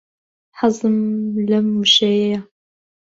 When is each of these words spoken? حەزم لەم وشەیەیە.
حەزم 0.59 0.97
لەم 1.49 1.67
وشەیەیە. 1.79 2.39